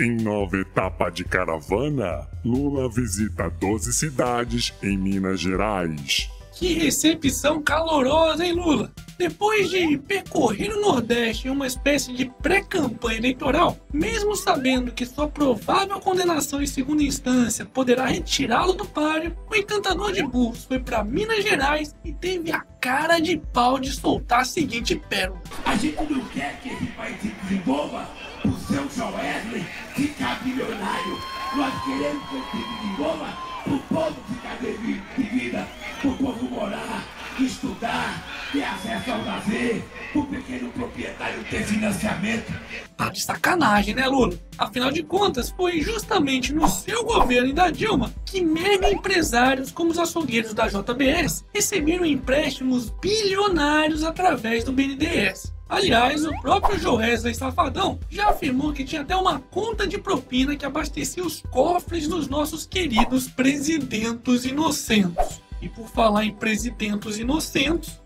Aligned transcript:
Em 0.00 0.14
nova 0.14 0.56
etapa 0.56 1.10
de 1.10 1.24
caravana, 1.24 2.24
Lula 2.44 2.88
visita 2.88 3.50
12 3.50 3.92
cidades 3.92 4.72
em 4.80 4.96
Minas 4.96 5.40
Gerais. 5.40 6.30
Que 6.52 6.72
recepção 6.74 7.60
calorosa, 7.60 8.46
hein, 8.46 8.52
Lula? 8.52 8.92
Depois 9.18 9.68
de 9.68 9.98
percorrer 9.98 10.72
o 10.72 10.80
Nordeste 10.80 11.48
em 11.48 11.50
uma 11.50 11.66
espécie 11.66 12.12
de 12.12 12.26
pré-campanha 12.40 13.18
eleitoral, 13.18 13.76
mesmo 13.92 14.36
sabendo 14.36 14.92
que 14.92 15.04
sua 15.04 15.26
provável 15.28 15.98
condenação 15.98 16.62
em 16.62 16.66
segunda 16.66 17.02
instância 17.02 17.64
poderá 17.64 18.06
retirá-lo 18.06 18.74
do 18.74 18.84
páreo, 18.84 19.36
o 19.50 19.56
encantador 19.56 20.12
de 20.12 20.22
burros 20.22 20.64
foi 20.64 20.78
para 20.78 21.02
Minas 21.02 21.42
Gerais 21.42 21.92
e 22.04 22.12
teve 22.12 22.52
a 22.52 22.60
cara 22.80 23.18
de 23.18 23.36
pau 23.52 23.80
de 23.80 23.90
soltar 23.90 24.42
a 24.42 24.44
seguinte 24.44 24.94
pérola. 24.94 25.42
A 25.64 25.74
gente 25.74 25.96
não 26.08 26.24
quer 26.26 26.60
que 26.60 26.68
esse 26.68 26.86
país 26.86 27.20
se 27.20 27.28
desenvolva 27.28 28.08
o 28.44 28.52
seu 28.52 28.88
Joesley 28.90 29.66
ficar 29.98 30.40
bilionário. 30.44 31.18
Nós 31.56 31.74
queremos 31.84 32.28
que 32.28 32.36
ele 32.36 32.44
se 32.50 32.56
desenvolva 32.56 33.36
o 33.66 33.78
povo 33.92 34.16
ficar 34.28 34.56
de 34.60 35.22
vida, 35.24 35.68
o 36.04 36.12
povo 36.12 36.44
morar, 36.50 37.04
estudar, 37.40 38.24
ter 38.52 38.62
acesso 38.62 39.10
ao 39.10 39.24
lazer, 39.24 39.82
o 40.14 40.24
pequeno 40.24 40.70
proprietário 40.70 41.42
ter 41.50 41.64
financiamento. 41.64 42.52
Tá 42.96 43.08
de 43.08 43.20
sacanagem, 43.20 43.94
né, 43.94 44.06
Lula? 44.06 44.38
Afinal 44.56 44.92
de 44.92 45.02
contas, 45.02 45.50
foi 45.50 45.80
justamente 45.80 46.52
no 46.52 46.68
seu 46.68 47.04
governo 47.04 47.48
e 47.48 47.52
da 47.52 47.70
Dilma 47.70 48.12
que 48.24 48.40
mega 48.40 48.90
empresários 48.90 49.72
como 49.72 49.90
os 49.90 49.98
açougueiros 49.98 50.54
da 50.54 50.68
JBS 50.68 51.44
receberam 51.52 52.04
empréstimos 52.04 52.90
bilionários 53.00 54.04
através 54.04 54.62
do 54.62 54.72
BNDES. 54.72 55.57
Aliás, 55.68 56.24
o 56.24 56.32
próprio 56.40 56.78
Joesley 56.78 57.34
Safadão 57.34 58.00
já 58.08 58.30
afirmou 58.30 58.72
que 58.72 58.84
tinha 58.84 59.02
até 59.02 59.14
uma 59.14 59.38
conta 59.38 59.86
de 59.86 59.98
propina 59.98 60.56
que 60.56 60.64
abastecia 60.64 61.24
os 61.24 61.42
cofres 61.50 62.08
dos 62.08 62.26
nossos 62.26 62.66
queridos 62.66 63.28
presidentos 63.28 64.46
inocentes. 64.46 65.42
E 65.60 65.68
por 65.68 65.86
falar 65.88 66.24
em 66.24 66.34
presidentos 66.34 67.18
inocentes, 67.18 68.00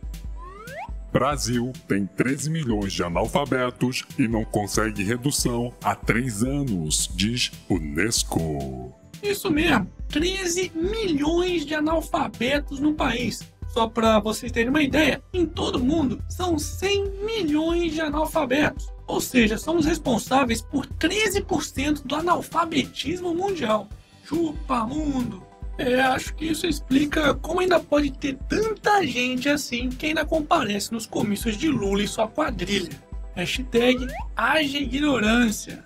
Brasil 1.12 1.72
tem 1.86 2.06
13 2.06 2.48
milhões 2.48 2.92
de 2.92 3.04
analfabetos 3.04 4.02
e 4.18 4.26
não 4.26 4.44
consegue 4.44 5.04
redução 5.04 5.72
há 5.84 5.94
três 5.94 6.42
anos, 6.42 7.08
diz 7.14 7.52
Unesco. 7.68 8.94
Isso 9.22 9.50
mesmo, 9.50 9.88
13 10.08 10.72
milhões 10.74 11.66
de 11.66 11.74
analfabetos 11.74 12.80
no 12.80 12.94
país. 12.94 13.51
Só 13.72 13.88
para 13.88 14.18
vocês 14.18 14.52
terem 14.52 14.68
uma 14.68 14.82
ideia, 14.82 15.22
em 15.32 15.46
todo 15.46 15.76
o 15.76 15.84
mundo 15.84 16.22
são 16.28 16.58
100 16.58 17.24
milhões 17.24 17.92
de 17.92 18.02
analfabetos. 18.02 18.92
Ou 19.06 19.18
seja, 19.18 19.56
somos 19.56 19.86
responsáveis 19.86 20.60
por 20.60 20.86
13% 20.86 22.02
do 22.04 22.14
analfabetismo 22.14 23.34
mundial. 23.34 23.88
Chupa 24.24 24.84
mundo! 24.84 25.42
É, 25.78 26.00
acho 26.02 26.34
que 26.34 26.44
isso 26.44 26.66
explica 26.66 27.34
como 27.34 27.60
ainda 27.60 27.80
pode 27.80 28.10
ter 28.12 28.36
tanta 28.46 29.04
gente 29.06 29.48
assim 29.48 29.88
que 29.88 30.06
ainda 30.06 30.24
comparece 30.24 30.92
nos 30.92 31.06
comícios 31.06 31.56
de 31.56 31.68
Lula 31.68 32.02
e 32.02 32.08
sua 32.08 32.28
quadrilha. 32.28 32.90
Hashtag 33.34 34.06
haja 34.36 34.78
ignorância. 34.78 35.82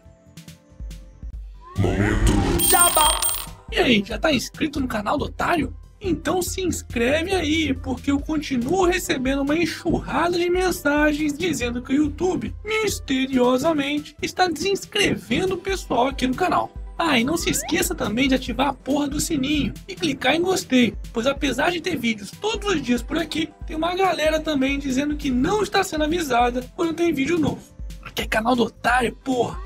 Momento. 1.78 2.32
E 3.70 3.78
aí, 3.78 4.02
já 4.04 4.18
tá 4.18 4.32
inscrito 4.32 4.80
no 4.80 4.88
canal 4.88 5.18
do 5.18 5.26
Otário? 5.26 5.76
Então 6.08 6.40
se 6.40 6.60
inscreve 6.60 7.34
aí, 7.34 7.74
porque 7.74 8.12
eu 8.12 8.20
continuo 8.20 8.84
recebendo 8.84 9.42
uma 9.42 9.58
enxurrada 9.58 10.38
de 10.38 10.48
mensagens 10.48 11.36
dizendo 11.36 11.82
que 11.82 11.92
o 11.92 11.96
YouTube, 11.96 12.54
misteriosamente, 12.64 14.16
está 14.22 14.46
desinscrevendo 14.46 15.54
o 15.54 15.58
pessoal 15.58 16.06
aqui 16.06 16.28
no 16.28 16.34
canal. 16.36 16.70
Ah, 16.96 17.18
e 17.18 17.24
não 17.24 17.36
se 17.36 17.50
esqueça 17.50 17.92
também 17.92 18.28
de 18.28 18.36
ativar 18.36 18.68
a 18.68 18.72
porra 18.72 19.08
do 19.08 19.20
sininho 19.20 19.74
e 19.88 19.96
clicar 19.96 20.36
em 20.36 20.42
gostei, 20.42 20.94
pois 21.12 21.26
apesar 21.26 21.72
de 21.72 21.80
ter 21.80 21.96
vídeos 21.96 22.30
todos 22.30 22.74
os 22.74 22.80
dias 22.80 23.02
por 23.02 23.18
aqui, 23.18 23.50
tem 23.66 23.76
uma 23.76 23.94
galera 23.96 24.38
também 24.38 24.78
dizendo 24.78 25.16
que 25.16 25.28
não 25.28 25.60
está 25.60 25.82
sendo 25.82 26.04
avisada 26.04 26.64
quando 26.76 26.94
tem 26.94 27.12
vídeo 27.12 27.36
novo. 27.36 27.60
Aqui 28.00 28.22
é 28.22 28.26
canal 28.26 28.54
do 28.54 28.62
otário, 28.62 29.12
porra! 29.24 29.65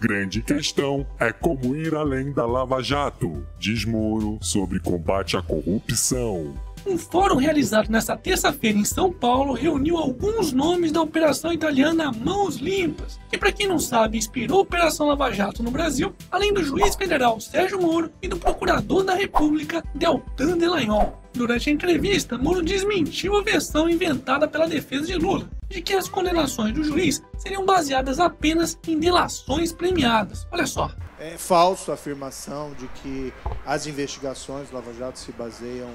Grande 0.00 0.40
questão 0.40 1.06
é 1.18 1.30
como 1.30 1.76
ir 1.76 1.94
além 1.94 2.32
da 2.32 2.46
Lava 2.46 2.82
Jato, 2.82 3.46
diz 3.58 3.84
Moro 3.84 4.38
sobre 4.40 4.80
combate 4.80 5.36
à 5.36 5.42
corrupção. 5.42 6.54
Um 6.86 6.96
fórum 6.96 7.36
realizado 7.36 7.90
nesta 7.90 8.16
terça-feira 8.16 8.78
em 8.78 8.86
São 8.86 9.12
Paulo 9.12 9.52
reuniu 9.52 9.98
alguns 9.98 10.50
nomes 10.50 10.90
da 10.90 11.02
operação 11.02 11.52
italiana 11.52 12.10
Mãos 12.10 12.56
Limpas, 12.56 13.20
que, 13.30 13.36
para 13.36 13.52
quem 13.52 13.66
não 13.66 13.78
sabe, 13.78 14.16
inspirou 14.16 14.58
a 14.58 14.62
Operação 14.62 15.06
Lava 15.06 15.30
Jato 15.30 15.62
no 15.62 15.70
Brasil, 15.70 16.14
além 16.30 16.54
do 16.54 16.64
juiz 16.64 16.96
federal 16.96 17.38
Sérgio 17.38 17.80
Moro 17.80 18.10
e 18.22 18.28
do 18.28 18.38
procurador 18.38 19.04
da 19.04 19.14
República 19.14 19.84
Deltan 19.94 20.56
Delagnol. 20.56 21.20
Durante 21.34 21.68
a 21.68 21.72
entrevista, 21.72 22.38
Moro 22.38 22.62
desmentiu 22.62 23.36
a 23.36 23.42
versão 23.42 23.88
inventada 23.88 24.48
pela 24.48 24.66
defesa 24.66 25.06
de 25.06 25.16
Lula, 25.16 25.50
de 25.68 25.82
que 25.82 25.92
as 25.92 26.08
condenações 26.08 26.72
do 26.72 26.82
juiz 26.82 27.22
seriam 27.36 27.66
baseadas 27.66 28.18
apenas 28.18 28.78
em 28.88 28.98
delações 28.98 29.70
premiadas. 29.70 30.46
Olha 30.50 30.66
só. 30.66 30.90
É 31.18 31.36
falso 31.36 31.90
a 31.90 31.94
afirmação 31.94 32.72
de 32.72 32.88
que 32.88 33.32
as 33.66 33.86
investigações 33.86 34.70
do 34.70 34.76
Lava 34.76 34.94
Jato 34.94 35.18
se 35.18 35.30
baseiam 35.30 35.90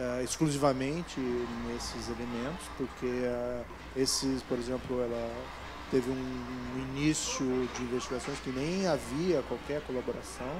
uh, 0.00 0.24
exclusivamente 0.24 1.20
nesses 1.68 2.08
elementos, 2.08 2.66
porque 2.76 3.06
uh, 3.06 3.64
esses, 3.94 4.42
por 4.42 4.58
exemplo, 4.58 5.00
ela 5.00 5.30
teve 5.90 6.10
um, 6.10 6.60
início 6.94 7.44
de 7.76 7.82
investigações 7.82 8.38
que 8.40 8.50
nem 8.50 8.86
havia 8.86 9.42
qualquer 9.42 9.80
colaboração 9.82 10.50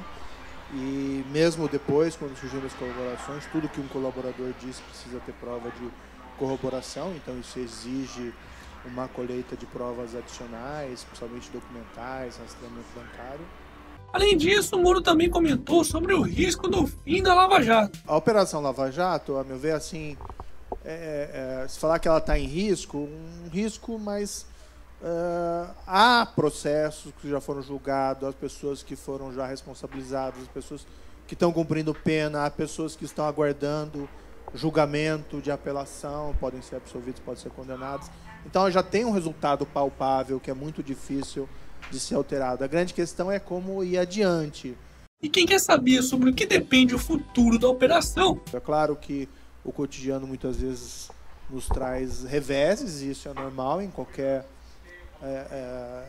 e 0.72 1.24
mesmo 1.30 1.68
depois, 1.68 2.14
quando 2.16 2.36
surgiram 2.36 2.66
as 2.66 2.74
colaborações, 2.74 3.44
tudo 3.46 3.68
que 3.68 3.80
um 3.80 3.88
colaborador 3.88 4.52
diz 4.60 4.78
precisa 4.80 5.18
ter 5.20 5.32
prova 5.32 5.70
de 5.70 5.90
corroboração, 6.38 7.12
então 7.16 7.38
isso 7.38 7.58
exige 7.58 8.32
uma 8.84 9.08
colheita 9.08 9.56
de 9.56 9.66
provas 9.66 10.14
adicionais, 10.14 11.04
principalmente 11.04 11.50
documentais, 11.50 12.38
rastreamento 12.38 12.86
bancário. 12.94 13.44
Além 14.12 14.36
disso, 14.36 14.76
o 14.76 14.82
Moro 14.82 15.00
também 15.00 15.30
comentou 15.30 15.84
sobre 15.84 16.12
o 16.12 16.22
risco 16.22 16.68
do 16.68 16.86
fim 16.86 17.22
da 17.22 17.32
Lava 17.32 17.62
Jato. 17.62 17.98
A 18.06 18.16
Operação 18.16 18.60
Lava 18.60 18.90
Jato, 18.90 19.36
a 19.36 19.44
meu 19.44 19.56
ver, 19.56 19.72
assim, 19.72 20.16
é, 20.84 21.62
é, 21.62 21.68
se 21.68 21.78
falar 21.78 21.98
que 22.00 22.08
ela 22.08 22.18
está 22.18 22.36
em 22.36 22.46
risco, 22.46 22.98
um 22.98 23.48
risco, 23.48 23.98
mas 23.98 24.46
uh, 25.00 25.72
há 25.86 26.26
processos 26.26 27.12
que 27.20 27.30
já 27.30 27.40
foram 27.40 27.62
julgados, 27.62 28.28
há 28.28 28.32
pessoas 28.32 28.82
que 28.82 28.96
foram 28.96 29.32
já 29.32 29.46
responsabilizadas, 29.46 30.42
as 30.42 30.48
pessoas 30.48 30.86
que 31.28 31.34
estão 31.34 31.52
cumprindo 31.52 31.94
pena, 31.94 32.44
há 32.44 32.50
pessoas 32.50 32.96
que 32.96 33.04
estão 33.04 33.24
aguardando 33.24 34.08
julgamento 34.52 35.40
de 35.40 35.52
apelação, 35.52 36.34
podem 36.40 36.60
ser 36.60 36.76
absolvidos, 36.76 37.20
podem 37.20 37.40
ser 37.40 37.50
condenados. 37.50 38.10
Então 38.44 38.68
já 38.68 38.82
tem 38.82 39.04
um 39.04 39.12
resultado 39.12 39.64
palpável 39.64 40.40
que 40.40 40.50
é 40.50 40.54
muito 40.54 40.82
difícil 40.82 41.48
de 41.90 42.00
ser 42.00 42.14
alterado. 42.14 42.64
A 42.64 42.66
grande 42.66 42.94
questão 42.94 43.30
é 43.30 43.38
como 43.38 43.82
ir 43.84 43.98
adiante. 43.98 44.76
E 45.22 45.28
quem 45.28 45.44
quer 45.44 45.60
saber 45.60 46.02
sobre 46.02 46.30
o 46.30 46.34
que 46.34 46.46
depende 46.46 46.94
o 46.94 46.98
futuro 46.98 47.58
da 47.58 47.68
operação? 47.68 48.40
É 48.52 48.60
claro 48.60 48.96
que 48.96 49.28
o 49.62 49.70
cotidiano 49.70 50.26
muitas 50.26 50.56
vezes 50.56 51.10
nos 51.50 51.66
traz 51.66 52.24
reveses, 52.24 53.02
e 53.02 53.10
isso 53.10 53.28
é 53.28 53.34
normal 53.34 53.82
em 53.82 53.90
qualquer. 53.90 54.46
É, 55.22 55.46
é, 55.50 56.04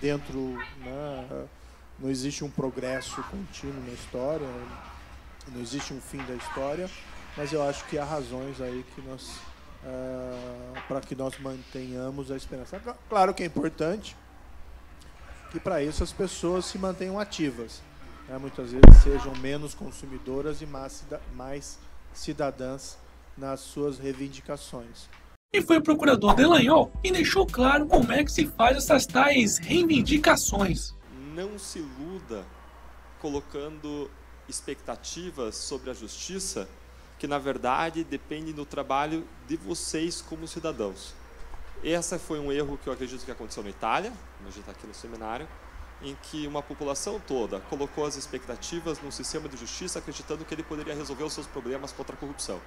dentro. 0.00 0.38
Né, 0.78 1.46
não 1.98 2.10
existe 2.10 2.44
um 2.44 2.50
progresso 2.50 3.22
contínuo 3.24 3.80
na 3.86 3.92
história, 3.92 4.46
não 5.52 5.60
existe 5.60 5.92
um 5.92 6.00
fim 6.00 6.18
da 6.18 6.34
história, 6.34 6.90
mas 7.36 7.52
eu 7.52 7.62
acho 7.62 7.84
que 7.86 7.98
há 7.98 8.04
razões 8.04 8.60
aí 8.60 8.84
que 8.94 9.02
nós. 9.02 9.38
Uh, 9.84 10.80
para 10.86 11.00
que 11.00 11.16
nós 11.16 11.36
mantenhamos 11.40 12.30
a 12.30 12.36
esperança. 12.36 12.80
Claro 13.08 13.34
que 13.34 13.42
é 13.42 13.46
importante 13.46 14.16
que 15.52 15.60
para 15.60 15.82
isso 15.82 16.02
as 16.02 16.12
pessoas 16.12 16.64
se 16.64 16.78
mantenham 16.78 17.20
ativas. 17.20 17.82
Né? 18.26 18.38
Muitas 18.38 18.72
vezes 18.72 19.02
sejam 19.02 19.34
menos 19.36 19.74
consumidoras 19.74 20.62
e 20.62 20.66
mais, 20.66 21.04
mais 21.34 21.78
cidadãs 22.14 22.96
nas 23.36 23.60
suas 23.60 23.98
reivindicações. 23.98 25.10
E 25.54 25.60
foi 25.60 25.76
o 25.76 25.82
procurador 25.82 26.34
Delanhol 26.34 26.90
quem 27.02 27.12
deixou 27.12 27.46
claro 27.46 27.86
como 27.86 28.10
é 28.10 28.24
que 28.24 28.32
se 28.32 28.46
faz 28.46 28.78
essas 28.78 29.04
tais 29.04 29.58
reivindicações. 29.58 30.94
Não 31.34 31.58
se 31.58 31.78
iluda 31.78 32.46
colocando 33.20 34.10
expectativas 34.48 35.56
sobre 35.56 35.90
a 35.90 35.94
justiça 35.94 36.66
que 37.18 37.26
na 37.26 37.38
verdade 37.38 38.02
dependem 38.02 38.54
do 38.54 38.64
trabalho 38.64 39.28
de 39.46 39.56
vocês 39.56 40.22
como 40.22 40.48
cidadãos. 40.48 41.14
Esse 41.82 42.16
foi 42.16 42.38
um 42.38 42.52
erro 42.52 42.78
que 42.78 42.88
eu 42.88 42.92
acredito 42.92 43.24
que 43.24 43.30
aconteceu 43.30 43.62
na 43.62 43.70
Itália, 43.70 44.12
a 44.40 44.44
gente 44.44 44.60
está 44.60 44.70
aqui 44.70 44.86
no 44.86 44.94
seminário, 44.94 45.48
em 46.00 46.16
que 46.22 46.46
uma 46.46 46.62
população 46.62 47.20
toda 47.26 47.58
colocou 47.60 48.04
as 48.04 48.16
expectativas 48.16 49.00
num 49.02 49.10
sistema 49.10 49.48
de 49.48 49.56
justiça 49.56 49.98
acreditando 49.98 50.44
que 50.44 50.54
ele 50.54 50.62
poderia 50.62 50.94
resolver 50.94 51.24
os 51.24 51.32
seus 51.32 51.46
problemas 51.46 51.90
contra 51.90 52.14
a 52.14 52.18
corrupção. 52.18 52.60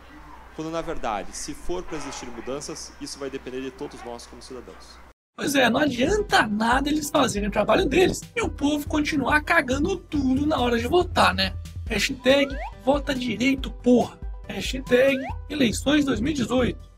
Quando, 0.56 0.69
na 0.69 0.81
verdade, 0.81 1.35
se 1.35 1.53
for 1.53 1.81
para 1.83 1.97
existir 1.97 2.27
mudanças, 2.27 2.91
isso 3.00 3.17
vai 3.17 3.29
depender 3.29 3.62
de 3.62 3.71
todos 3.71 4.03
nós 4.03 4.25
como 4.25 4.41
cidadãos. 4.41 5.00
Pois 5.38 5.56
é, 5.56 5.69
não 5.69 5.81
adianta 5.81 6.47
nada 6.47 6.89
eles 6.89 7.09
fazerem 7.09 7.50
o 7.50 7.51
trabalho 7.51 7.85
deles 7.85 8.21
e 8.35 8.41
o 8.41 8.50
povo 8.50 8.88
continuar 8.88 9.41
cagando 9.41 9.97
tudo 9.97 10.45
na 10.45 10.57
hora 10.57 10.77
de 10.77 10.88
votar, 10.88 11.33
né? 11.33 11.53
Hashtag 11.88 12.53
vota 12.83 13.13
direito, 13.13 13.69
porra. 13.69 14.17
Hashtag 14.47 15.17
eleições 15.50 16.06
2018. 16.06 16.94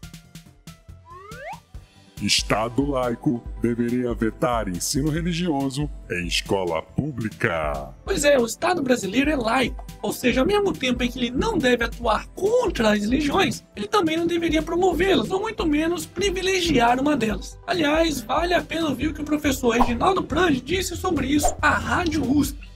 Estado 2.21 2.83
laico 2.89 3.43
deveria 3.61 4.11
vetar 4.13 4.67
ensino 4.67 5.11
religioso 5.11 5.87
em 6.09 6.25
escola 6.25 6.81
pública. 6.81 7.93
Pois 8.03 8.23
é, 8.23 8.39
o 8.39 8.45
Estado 8.45 8.81
brasileiro 8.81 9.29
é 9.29 9.35
laico, 9.35 9.85
ou 10.01 10.11
seja, 10.11 10.41
ao 10.41 10.47
mesmo 10.47 10.73
tempo 10.73 11.03
em 11.03 11.11
que 11.11 11.19
ele 11.19 11.29
não 11.29 11.57
deve 11.57 11.83
atuar 11.83 12.25
contra 12.29 12.89
as 12.89 13.01
religiões, 13.01 13.63
ele 13.75 13.87
também 13.87 14.17
não 14.17 14.25
deveria 14.25 14.63
promovê-las, 14.63 15.29
ou 15.29 15.39
muito 15.39 15.65
menos 15.67 16.07
privilegiar 16.07 16.99
uma 16.99 17.15
delas. 17.15 17.59
Aliás, 17.67 18.21
vale 18.21 18.55
a 18.55 18.63
pena 18.63 18.89
ouvir 18.89 19.09
o 19.09 19.13
que 19.13 19.21
o 19.21 19.25
professor 19.25 19.77
Reginaldo 19.77 20.23
Prange 20.23 20.59
disse 20.59 20.97
sobre 20.97 21.27
isso 21.27 21.55
à 21.61 21.69
Rádio 21.69 22.23
USP. 22.23 22.67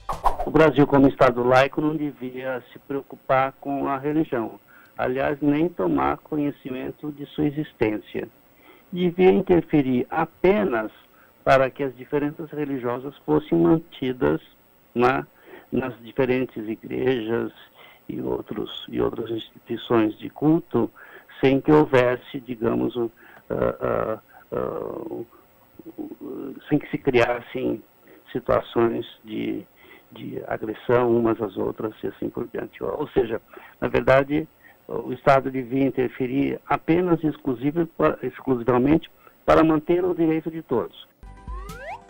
O 0.46 0.50
Brasil, 0.50 0.86
como 0.86 1.08
Estado 1.08 1.42
laico, 1.42 1.80
não 1.80 1.96
devia 1.96 2.62
se 2.72 2.78
preocupar 2.80 3.52
com 3.60 3.88
a 3.88 3.98
religião. 3.98 4.60
Aliás, 4.96 5.38
nem 5.40 5.68
tomar 5.68 6.18
conhecimento 6.18 7.10
de 7.10 7.26
sua 7.26 7.46
existência 7.46 8.28
devia 8.92 9.30
interferir 9.30 10.06
apenas 10.10 10.92
para 11.42 11.70
que 11.70 11.82
as 11.82 11.96
diferenças 11.96 12.50
religiosas 12.50 13.16
fossem 13.24 13.58
mantidas 13.58 14.40
na, 14.94 15.26
nas 15.70 15.98
diferentes 16.00 16.68
igrejas 16.68 17.52
e, 18.08 18.20
outros, 18.20 18.86
e 18.88 19.00
outras 19.00 19.30
instituições 19.30 20.16
de 20.18 20.28
culto, 20.28 20.90
sem 21.40 21.60
que 21.60 21.72
houvesse, 21.72 22.40
digamos, 22.40 22.94
uh, 22.94 23.10
uh, 23.50 24.20
uh, 24.52 25.26
sem 26.68 26.78
que 26.78 26.88
se 26.90 26.98
criassem 26.98 27.82
situações 28.30 29.06
de, 29.24 29.66
de 30.12 30.42
agressão 30.46 31.16
umas 31.16 31.40
às 31.40 31.56
outras 31.56 31.94
e 32.02 32.06
assim 32.06 32.28
por 32.28 32.46
diante. 32.48 32.82
Ou 32.84 33.08
seja, 33.08 33.40
na 33.80 33.88
verdade, 33.88 34.46
o 35.04 35.12
Estado 35.12 35.50
devia 35.50 35.86
interferir 35.86 36.60
apenas 36.68 37.20
exclusivamente 38.22 39.10
para 39.44 39.64
manter 39.64 40.04
o 40.04 40.14
direito 40.14 40.50
de 40.50 40.62
todos. 40.62 41.10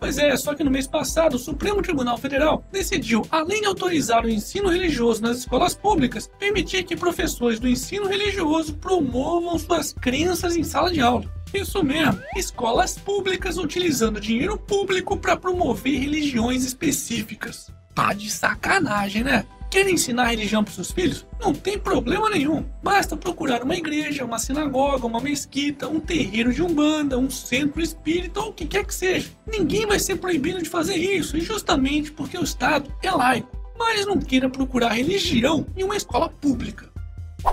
Pois 0.03 0.19
é, 0.19 0.37
só 0.37 0.53
que 0.53 0.65
no 0.65 0.71
mês 0.71 0.89
passado, 0.89 1.35
o 1.35 1.39
Supremo 1.39 1.81
Tribunal 1.81 2.19
Federal 2.19 2.65
decidiu, 2.73 3.23
além 3.31 3.61
de 3.61 3.69
autorizar 3.69 4.25
o 4.25 4.29
ensino 4.29 4.69
religioso 4.69 5.23
nas 5.23 5.39
escolas 5.39 5.77
públicas, 5.77 6.29
permitir 6.41 6.83
que 6.83 6.97
professores 6.97 7.61
do 7.61 7.69
ensino 7.69 8.09
religioso 8.09 8.75
promovam 8.75 9.57
suas 9.61 9.93
crenças 9.93 10.57
em 10.57 10.65
sala 10.65 10.91
de 10.91 11.01
aula. 11.01 11.25
Isso 11.55 11.85
mesmo, 11.85 12.21
escolas 12.35 12.99
públicas 12.99 13.59
utilizando 13.59 14.21
dinheiro 14.21 14.59
público 14.59 15.17
para 15.17 15.37
promover 15.37 16.01
religiões 16.01 16.65
específicas. 16.65 17.71
Tá 17.95 18.13
de 18.13 18.29
sacanagem, 18.29 19.23
né? 19.23 19.47
Quer 19.73 19.89
ensinar 19.89 20.27
religião 20.27 20.63
para 20.63 20.75
seus 20.75 20.91
filhos? 20.91 21.27
Não 21.41 21.55
tem 21.55 21.79
problema 21.79 22.29
nenhum. 22.29 22.63
Basta 22.83 23.17
procurar 23.17 23.63
uma 23.63 23.75
igreja, 23.75 24.23
uma 24.23 24.39
sinagoga, 24.39 25.07
uma 25.07 25.19
mesquita, 25.19 25.89
um 25.89 25.99
terreiro 25.99 26.53
de 26.53 26.63
umbanda, 26.63 27.19
um 27.19 27.31
centro 27.31 27.81
espírita 27.81 28.39
ou 28.39 28.51
o 28.51 28.53
que 28.53 28.67
quer 28.67 28.85
que 28.85 28.95
seja. 28.95 29.31
Ninguém 29.51 29.87
vai 29.87 29.99
ser 29.99 30.17
proibido 30.17 30.61
de 30.61 30.69
fazer 30.69 30.97
isso, 30.97 31.39
e 31.39 31.41
justamente 31.41 32.13
porque 32.13 32.37
o 32.37 32.45
Estado 32.45 32.93
é 33.03 33.11
laico. 33.11 33.49
Mas 33.79 34.05
não 34.05 34.19
queira 34.19 34.47
procurar 34.51 34.93
religião 34.93 35.67
em 35.75 35.85
uma 35.85 35.97
escola 35.97 36.29
pública. 36.29 36.93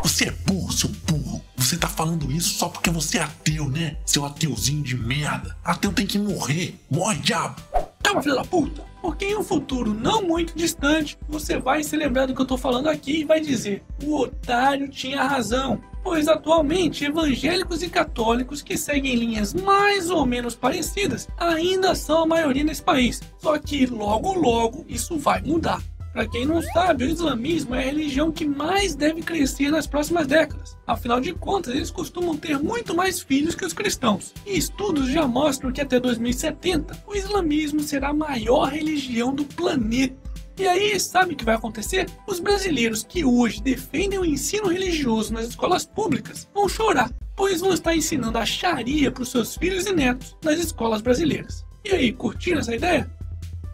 Você 0.03 0.25
é 0.25 0.31
burro, 0.45 0.73
seu 0.73 0.89
burro. 1.07 1.41
Você 1.55 1.77
tá 1.77 1.87
falando 1.87 2.29
isso 2.29 2.55
só 2.55 2.67
porque 2.67 2.89
você 2.89 3.19
é 3.19 3.21
ateu, 3.21 3.69
né? 3.69 3.95
Seu 4.05 4.25
ateuzinho 4.25 4.83
de 4.83 4.97
merda. 4.97 5.55
Ateu 5.63 5.93
tem 5.93 6.05
que 6.05 6.19
morrer. 6.19 6.77
Morre, 6.91 7.19
diabo. 7.19 7.61
Calma, 8.09 8.23
filho 8.23 8.35
da 8.35 8.43
puta. 8.43 8.83
Porque 9.03 9.25
em 9.25 9.37
um 9.37 9.43
futuro 9.43 9.93
não 9.93 10.23
muito 10.23 10.53
distante, 10.55 11.15
você 11.27 11.59
vai 11.59 11.83
se 11.83 11.95
lembrar 11.95 12.25
do 12.25 12.33
que 12.33 12.41
eu 12.41 12.45
tô 12.45 12.57
falando 12.57 12.89
aqui 12.89 13.21
e 13.21 13.23
vai 13.23 13.39
dizer: 13.39 13.83
o 14.03 14.15
otário 14.15 14.89
tinha 14.89 15.23
razão. 15.23 15.79
Pois 16.01 16.27
atualmente 16.27 17.05
evangélicos 17.05 17.83
e 17.83 17.89
católicos 17.89 18.61
que 18.63 18.77
seguem 18.77 19.15
linhas 19.15 19.53
mais 19.53 20.09
ou 20.09 20.25
menos 20.25 20.55
parecidas 20.55 21.27
ainda 21.37 21.93
são 21.93 22.23
a 22.23 22.25
maioria 22.25 22.63
nesse 22.63 22.81
país. 22.81 23.21
Só 23.37 23.59
que 23.59 23.85
logo 23.85 24.33
logo 24.33 24.85
isso 24.87 25.17
vai 25.17 25.41
mudar. 25.41 25.83
Para 26.13 26.27
quem 26.27 26.45
não 26.45 26.61
sabe, 26.61 27.05
o 27.05 27.09
islamismo 27.09 27.75
é 27.75 27.79
a 27.79 27.85
religião 27.85 28.31
que 28.31 28.45
mais 28.45 28.95
deve 28.95 29.21
crescer 29.21 29.69
nas 29.69 29.85
próximas 29.85 30.25
décadas. 30.25 30.75
Afinal 30.87 31.21
de 31.21 31.33
contas, 31.33 31.75
eles 31.75 31.91
costumam 31.91 32.35
ter 32.35 32.57
muito 32.57 32.95
mais 32.95 33.19
filhos 33.21 33.53
que 33.53 33.65
os 33.65 33.73
cristãos. 33.73 34.33
E 34.45 34.57
estudos 34.57 35.09
já 35.09 35.27
mostram 35.27 35.71
que 35.71 35.81
até 35.81 35.99
2070 35.99 37.03
o 37.05 37.15
islamismo 37.15 37.81
será 37.81 38.09
a 38.09 38.13
maior 38.13 38.69
religião 38.69 39.33
do 39.33 39.45
planeta. 39.45 40.29
E 40.57 40.67
aí, 40.67 40.99
sabe 40.99 41.33
o 41.33 41.37
que 41.37 41.45
vai 41.45 41.55
acontecer? 41.55 42.09
Os 42.27 42.39
brasileiros 42.39 43.03
que 43.03 43.23
hoje 43.23 43.61
defendem 43.61 44.19
o 44.19 44.25
ensino 44.25 44.67
religioso 44.67 45.31
nas 45.31 45.47
escolas 45.47 45.85
públicas 45.85 46.49
vão 46.53 46.67
chorar, 46.67 47.09
pois 47.35 47.61
vão 47.61 47.73
estar 47.73 47.95
ensinando 47.95 48.37
a 48.37 48.45
Sharia 48.45 49.11
para 49.11 49.23
os 49.23 49.29
seus 49.29 49.55
filhos 49.55 49.85
e 49.85 49.93
netos 49.93 50.35
nas 50.43 50.59
escolas 50.59 51.01
brasileiras. 51.01 51.63
E 51.85 51.91
aí, 51.91 52.11
curtiram 52.11 52.59
essa 52.59 52.75
ideia? 52.75 53.09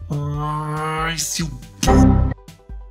Ai, 0.08 1.18
seu 1.18 1.48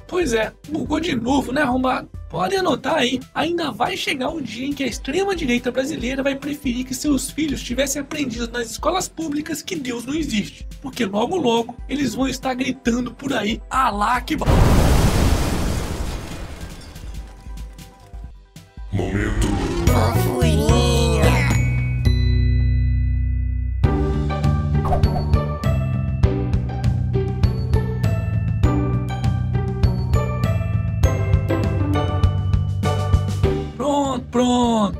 Pois 0.07 0.34
é, 0.34 0.54
bugou 0.69 1.00
de 1.00 1.16
novo, 1.16 1.52
né, 1.52 1.62
arrombado? 1.62 2.10
Pode 2.30 2.56
anotar 2.56 2.96
aí, 2.96 3.19
ainda 3.34 3.72
vai 3.72 3.96
chegar 3.96 4.30
o 4.30 4.42
dia 4.42 4.68
em 4.68 4.74
que 4.74 4.84
a 4.84 4.88
extrema-direita 4.88 5.72
brasileira 5.72 6.22
vai 6.22 6.36
preferir 6.36 6.86
que 6.86 6.94
seus 6.94 7.30
filhos 7.30 7.63
tivessem 7.63 8.02
aprendido 8.02 8.52
nas 8.52 8.72
escolas 8.72 9.07
públicas 9.07 9.62
que 9.62 9.75
Deus 9.75 10.06
não 10.06 10.13
existe. 10.13 10.68
Porque 10.81 11.06
logo 11.06 11.38
logo 11.38 11.75
eles 11.88 12.13
vão 12.13 12.28
estar 12.28 12.54
gritando 12.54 13.13
por 13.13 13.34
aí, 13.34 13.62
Alá 13.69 14.22
que 14.22 14.36
Momento. 18.92 19.44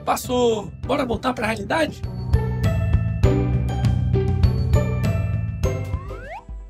Passou. 0.06 0.72
Bora 0.86 1.06
voltar 1.06 1.34
para 1.34 1.46
a 1.46 1.48
realidade? 1.48 2.02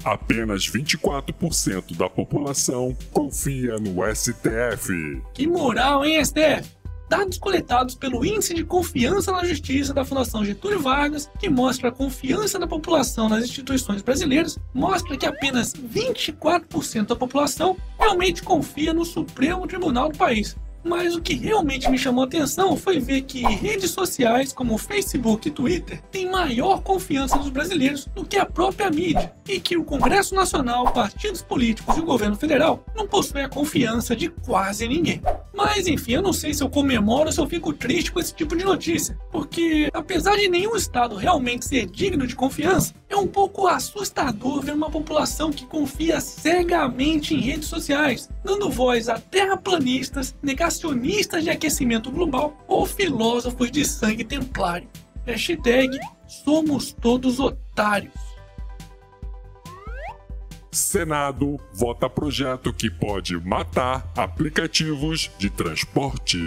Apenas 0.04 0.70
24% 0.70 1.98
da 1.98 2.08
população 2.08 2.96
confia 3.12 3.78
no 3.78 4.04
STF. 4.16 5.22
Que 5.34 5.48
moral, 5.48 6.06
hein, 6.06 6.24
STF? 6.24 6.76
Dados 7.10 7.38
coletados 7.38 7.94
pelo 7.94 8.26
Índice 8.26 8.54
de 8.54 8.64
Confiança 8.64 9.32
na 9.32 9.44
Justiça 9.44 9.94
da 9.94 10.06
Fundação 10.06 10.44
Getúlio 10.44 10.80
Vargas, 10.80 11.30
que 11.40 11.50
mostra 11.50 11.90
a 11.90 11.92
confiança 11.92 12.58
da 12.58 12.66
população 12.66 13.30
nas 13.30 13.44
instituições 13.44 14.02
brasileiras, 14.02 14.58
mostra 14.74 15.16
que 15.16 15.26
apenas 15.26 15.74
24% 15.74 17.08
da 17.08 17.16
população 17.16 17.78
realmente 18.00 18.42
confia 18.42 18.92
no 18.94 19.06
Supremo 19.06 19.68
Tribunal 19.68 20.10
do 20.10 20.18
país. 20.18 20.56
Mas 20.86 21.16
o 21.16 21.22
que 21.22 21.34
realmente 21.34 21.90
me 21.90 21.98
chamou 21.98 22.24
a 22.24 22.28
atenção 22.28 22.78
foi 22.78 23.00
ver 23.00 23.24
que 23.24 23.42
redes 23.42 23.90
sociais 23.90 24.54
como 24.54 24.78
Facebook 24.78 25.48
e 25.48 25.52
Twitter 25.52 26.00
têm 26.12 26.30
maior 26.30 26.84
confiança 26.84 27.40
dos 27.40 27.50
brasileiros 27.50 28.06
do 28.14 28.24
que 28.24 28.38
a 28.38 28.46
própria 28.46 28.92
mídia, 28.92 29.34
e 29.48 29.60
que 29.60 29.76
o 29.76 29.84
Congresso 29.84 30.36
Nacional, 30.36 30.94
partidos 30.94 31.42
políticos 31.42 31.98
e 31.98 32.02
o 32.02 32.06
governo 32.06 32.36
federal 32.36 32.86
não 32.96 33.08
possuem 33.08 33.44
a 33.44 33.50
confiança 33.50 34.16
de 34.16 34.30
quase 34.30 34.88
ninguém. 34.88 35.24
Mas 35.56 35.88
enfim, 35.88 36.14
eu 36.14 36.22
não 36.22 36.34
sei 36.34 36.54
se 36.54 36.62
eu 36.62 36.70
comemoro 36.70 37.28
ou 37.28 37.32
se 37.32 37.40
eu 37.40 37.48
fico 37.48 37.74
triste 37.74 38.12
com 38.12 38.20
esse 38.20 38.34
tipo 38.34 38.56
de 38.56 38.64
notícia, 38.64 39.18
porque 39.32 39.90
apesar 39.92 40.36
de 40.36 40.48
nenhum 40.48 40.76
estado 40.76 41.16
realmente 41.16 41.66
ser 41.66 41.88
digno 41.88 42.28
de 42.28 42.36
confiança, 42.36 42.94
é 43.10 43.16
um 43.16 43.26
pouco 43.26 43.66
assustador 43.66 44.62
ver 44.62 44.74
uma 44.74 44.92
população 44.92 45.52
que 45.52 45.66
confia 45.66 46.20
cegamente 46.20 47.34
em 47.34 47.40
redes 47.40 47.70
sociais, 47.70 48.30
dando 48.44 48.70
voz 48.70 49.10
a 49.10 49.18
terraplanistas, 49.18 50.36
negacionistas 50.44 50.75
de 51.42 51.50
aquecimento 51.50 52.12
global 52.12 52.58
ou 52.68 52.86
filósofos 52.86 53.72
de 53.72 53.86
sangue 53.86 54.24
templário. 54.24 54.88
Hashtag 55.26 55.98
somos 56.28 56.92
todos 56.92 57.40
otários. 57.40 58.14
Senado 60.72 61.58
vota 61.74 62.10
projeto 62.10 62.74
que 62.74 62.90
pode 62.90 63.38
matar 63.38 64.12
aplicativos 64.16 65.32
de 65.38 65.50
transporte. 65.50 66.38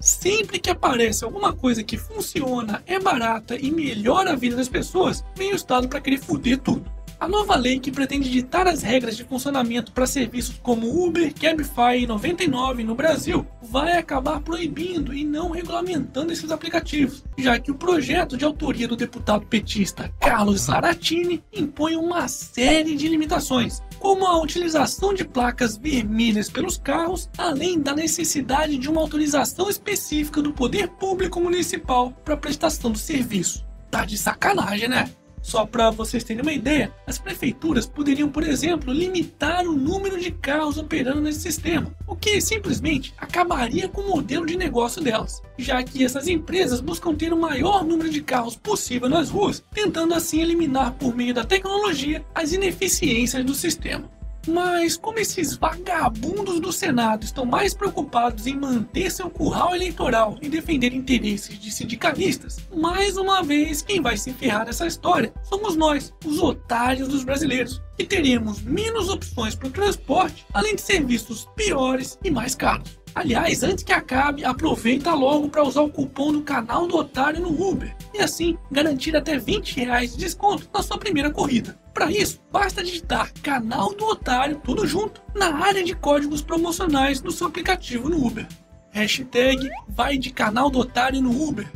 Sempre 0.00 0.58
que 0.58 0.70
aparece 0.70 1.24
alguma 1.24 1.52
coisa 1.52 1.84
que 1.84 1.98
funciona, 1.98 2.82
é 2.86 2.98
barata 2.98 3.54
e 3.54 3.70
melhora 3.70 4.32
a 4.32 4.36
vida 4.36 4.56
das 4.56 4.68
pessoas, 4.68 5.22
vem 5.36 5.52
o 5.52 5.56
Estado 5.56 5.88
para 5.88 6.00
querer 6.00 6.18
foder 6.18 6.56
tudo. 6.56 6.89
A 7.20 7.28
nova 7.28 7.54
lei 7.54 7.78
que 7.78 7.92
pretende 7.92 8.30
ditar 8.30 8.66
as 8.66 8.82
regras 8.82 9.14
de 9.14 9.24
funcionamento 9.24 9.92
para 9.92 10.06
serviços 10.06 10.58
como 10.62 11.04
Uber, 11.04 11.34
Cabify 11.34 11.98
e 11.98 12.06
99 12.06 12.82
no 12.82 12.94
Brasil 12.94 13.46
vai 13.60 13.98
acabar 13.98 14.40
proibindo 14.40 15.12
e 15.12 15.22
não 15.22 15.50
regulamentando 15.50 16.32
esses 16.32 16.50
aplicativos, 16.50 17.22
já 17.36 17.58
que 17.58 17.70
o 17.70 17.74
projeto 17.74 18.38
de 18.38 18.44
autoria 18.46 18.88
do 18.88 18.96
deputado 18.96 19.44
petista 19.44 20.10
Carlos 20.18 20.62
Zaratini 20.62 21.44
impõe 21.52 21.94
uma 21.94 22.26
série 22.26 22.96
de 22.96 23.06
limitações, 23.06 23.82
como 23.98 24.26
a 24.26 24.40
utilização 24.40 25.12
de 25.12 25.22
placas 25.22 25.76
vermelhas 25.76 26.48
pelos 26.48 26.78
carros, 26.78 27.28
além 27.36 27.78
da 27.78 27.94
necessidade 27.94 28.78
de 28.78 28.88
uma 28.88 29.02
autorização 29.02 29.68
específica 29.68 30.40
do 30.40 30.54
poder 30.54 30.88
público 30.88 31.38
municipal 31.38 32.12
para 32.24 32.34
prestação 32.34 32.90
do 32.90 32.98
serviço. 32.98 33.62
Tá 33.90 34.06
de 34.06 34.16
sacanagem, 34.16 34.88
né? 34.88 35.10
Só 35.42 35.64
para 35.64 35.90
vocês 35.90 36.22
terem 36.22 36.42
uma 36.42 36.52
ideia, 36.52 36.92
as 37.06 37.18
prefeituras 37.18 37.86
poderiam, 37.86 38.28
por 38.28 38.42
exemplo, 38.42 38.92
limitar 38.92 39.64
o 39.66 39.76
número 39.76 40.20
de 40.20 40.30
carros 40.30 40.78
operando 40.78 41.20
nesse 41.20 41.40
sistema, 41.40 41.94
o 42.06 42.14
que 42.14 42.40
simplesmente 42.40 43.14
acabaria 43.16 43.88
com 43.88 44.02
o 44.02 44.08
modelo 44.08 44.44
de 44.44 44.56
negócio 44.56 45.02
delas, 45.02 45.42
já 45.58 45.82
que 45.82 46.04
essas 46.04 46.28
empresas 46.28 46.80
buscam 46.80 47.14
ter 47.14 47.32
o 47.32 47.38
maior 47.38 47.84
número 47.84 48.10
de 48.10 48.22
carros 48.22 48.56
possível 48.56 49.08
nas 49.08 49.30
ruas, 49.30 49.64
tentando 49.72 50.14
assim 50.14 50.40
eliminar 50.40 50.92
por 50.92 51.14
meio 51.14 51.34
da 51.34 51.44
tecnologia 51.44 52.24
as 52.34 52.52
ineficiências 52.52 53.44
do 53.44 53.54
sistema. 53.54 54.19
Mas 54.46 54.96
como 54.96 55.18
esses 55.18 55.56
vagabundos 55.56 56.60
do 56.60 56.72
Senado 56.72 57.24
estão 57.24 57.44
mais 57.44 57.74
preocupados 57.74 58.46
em 58.46 58.56
manter 58.56 59.10
seu 59.10 59.28
curral 59.28 59.74
eleitoral 59.74 60.38
e 60.40 60.48
defender 60.48 60.92
interesses 60.92 61.58
de 61.58 61.70
sindicalistas, 61.70 62.58
mais 62.74 63.16
uma 63.16 63.42
vez 63.42 63.82
quem 63.82 64.00
vai 64.00 64.16
se 64.16 64.32
ferrar 64.32 64.66
nessa 64.66 64.86
história 64.86 65.32
somos 65.42 65.76
nós, 65.76 66.12
os 66.24 66.38
otários 66.38 67.08
dos 67.08 67.24
brasileiros, 67.24 67.82
que 67.96 68.04
teremos 68.04 68.62
menos 68.62 69.08
opções 69.08 69.54
para 69.54 69.68
o 69.68 69.72
transporte, 69.72 70.46
além 70.54 70.74
de 70.74 70.82
serviços 70.82 71.48
piores 71.56 72.18
e 72.24 72.30
mais 72.30 72.54
caros. 72.54 72.99
Aliás, 73.14 73.62
antes 73.62 73.84
que 73.84 73.92
acabe, 73.92 74.44
aproveita 74.44 75.12
logo 75.14 75.48
para 75.48 75.64
usar 75.64 75.82
o 75.82 75.90
cupom 75.90 76.32
do 76.32 76.42
canal 76.42 76.86
do 76.86 76.96
Otário 76.96 77.40
no 77.40 77.68
Uber 77.68 77.94
e 78.14 78.20
assim 78.20 78.56
garantir 78.70 79.16
até 79.16 79.38
20 79.38 79.76
reais 79.76 80.12
de 80.12 80.18
desconto 80.18 80.68
na 80.72 80.82
sua 80.82 80.98
primeira 80.98 81.30
corrida. 81.30 81.78
Para 81.92 82.10
isso, 82.10 82.40
basta 82.52 82.82
digitar 82.82 83.32
canal 83.42 83.94
do 83.94 84.04
Otário 84.06 84.60
tudo 84.64 84.86
junto 84.86 85.20
na 85.34 85.54
área 85.64 85.82
de 85.82 85.94
códigos 85.94 86.40
promocionais 86.40 87.20
do 87.20 87.32
seu 87.32 87.48
aplicativo 87.48 88.08
no 88.08 88.24
Uber. 88.24 88.46
Hashtag 88.90 89.68
vai 89.88 90.16
de 90.16 90.30
canal 90.30 90.70
do 90.70 90.78
Otário 90.78 91.20
no 91.20 91.48
Uber. 91.48 91.70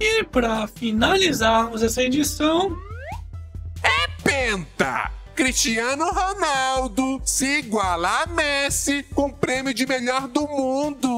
E 0.00 0.24
para 0.24 0.66
finalizarmos 0.66 1.82
essa 1.82 2.02
edição, 2.02 2.76
É 3.82 4.22
penta! 4.22 4.91
Cristiano 5.42 6.04
Ronaldo 6.04 7.20
se 7.24 7.58
iguala 7.58 8.22
a 8.22 8.26
Messi 8.26 9.02
com 9.12 9.24
o 9.24 9.32
prêmio 9.32 9.74
de 9.74 9.84
melhor 9.84 10.28
do 10.28 10.46
mundo. 10.46 11.08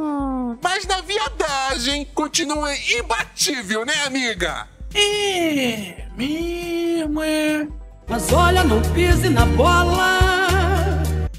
Uh, 0.00 0.58
Mas 0.62 0.86
na 0.86 1.02
viadagem 1.02 2.06
continua 2.14 2.74
imbatível, 2.74 3.84
né, 3.84 3.92
amiga? 4.06 4.66
é 4.94 6.08
mesmo 6.16 7.22
é. 7.22 7.68
Mas 8.08 8.32
olha, 8.32 8.64
não 8.64 8.80
pise 8.94 9.28
na 9.28 9.44
bola. 9.44 10.20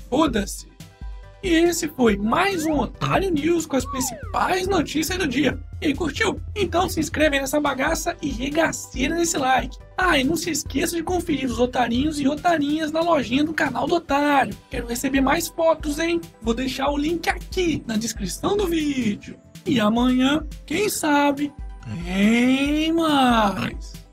Foda-se. 0.08 0.68
E 1.42 1.56
esse 1.56 1.88
foi 1.88 2.18
mais 2.18 2.68
um 2.68 2.82
Otário 2.82 3.32
News 3.32 3.66
com 3.66 3.78
as 3.78 3.86
principais 3.86 4.68
notícias 4.68 5.18
do 5.18 5.28
dia. 5.28 5.58
E 5.82 5.88
aí, 5.88 5.96
curtiu? 5.96 6.40
Então 6.56 6.88
se 6.88 7.00
inscreve 7.00 7.40
nessa 7.40 7.60
bagaça 7.60 8.16
e 8.22 8.30
regaceira 8.30 9.16
nesse 9.16 9.40
like. 9.40 9.76
Ah, 9.98 10.18
e 10.18 10.24
não 10.24 10.36
se 10.36 10.50
esqueça 10.50 10.96
de 10.96 11.04
conferir 11.04 11.46
os 11.46 11.60
otarinhos 11.60 12.20
e 12.20 12.28
otarinhas 12.28 12.92
na 12.92 13.02
lojinha 13.02 13.44
do 13.44 13.54
canal 13.54 13.88
do 13.88 13.96
Otário. 13.96 14.56
Quero 14.70 14.88
receber 14.88 15.22
mais 15.22 15.48
fotos, 15.48 16.00
hein? 16.00 16.20
Vou 16.42 16.54
deixar 16.54 16.90
o 16.90 16.98
link 16.98 17.30
aqui 17.30 17.82
na 17.88 17.96
descrição 17.96 18.58
do 18.58 18.68
vídeo. 18.68 19.38
E 19.66 19.80
amanhã, 19.80 20.46
quem 20.66 20.90
sabe, 20.90 21.52
tem 22.06 22.92
mais. 22.92 24.05